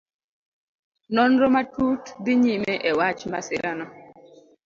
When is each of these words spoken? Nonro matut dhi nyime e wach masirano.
Nonro 1.13 1.47
matut 1.55 2.01
dhi 2.23 2.33
nyime 2.43 2.73
e 2.89 2.91
wach 2.99 3.21
masirano. 3.31 3.85